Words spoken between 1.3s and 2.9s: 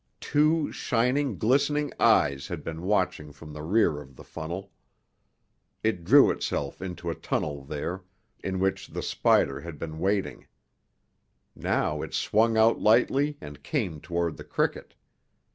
glistening eyes had been